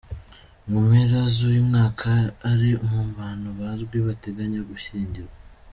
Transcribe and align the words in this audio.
Mu 0.69 0.77
mpera 0.87 1.19
z’uyu 1.35 1.61
mwaka 1.69 2.09
ari 2.51 2.69
mu 2.89 3.01
bantu 3.19 3.49
bazwi 3.59 3.97
bateganya 4.07 4.59
gushyingirwa. 4.69 5.33